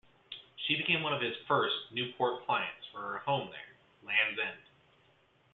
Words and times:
She 0.65 0.75
became 0.77 1.03
one 1.03 1.13
of 1.13 1.21
his 1.21 1.35
first 1.47 1.75
Newport 1.91 2.43
clients 2.47 2.87
for 2.91 3.01
her 3.01 3.17
home 3.19 3.51
there, 3.51 3.75
Land's 4.07 4.39
End. 4.39 4.57